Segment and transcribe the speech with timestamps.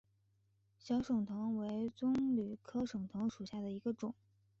[0.79, 4.15] 小省藤为棕榈科省藤属下的一个种。